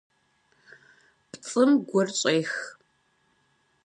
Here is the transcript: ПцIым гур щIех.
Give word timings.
ПцIым 1.31 1.71
гур 1.89 2.07
щIех. 2.19 2.51